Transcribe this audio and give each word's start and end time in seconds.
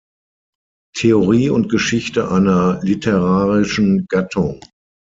Theorie 0.97 1.51
und 1.51 1.69
Geschichte 1.69 2.31
einer 2.31 2.79
literarischen 2.81 4.07
Gattung". 4.09 4.59